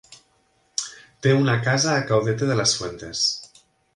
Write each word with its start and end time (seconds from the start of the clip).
Té 1.25 1.33
una 1.41 1.57
casa 1.67 1.91
a 1.97 2.07
Caudete 2.13 2.49
de 2.53 2.57
las 2.61 2.75
Fuentes. 2.79 3.25